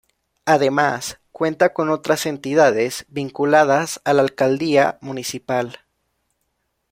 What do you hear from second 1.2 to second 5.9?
Cuenta con otras entidades, vinculadas a la alcaldía municipal.